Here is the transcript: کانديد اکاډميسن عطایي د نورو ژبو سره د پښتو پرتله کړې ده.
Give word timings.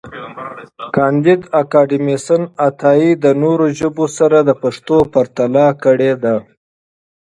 کانديد 0.95 1.41
اکاډميسن 1.61 2.41
عطایي 2.67 3.11
د 3.23 3.25
نورو 3.43 3.65
ژبو 3.79 4.05
سره 4.17 4.37
د 4.47 4.51
پښتو 4.61 4.97
پرتله 5.13 5.67
کړې 5.83 6.11
ده. 6.23 6.35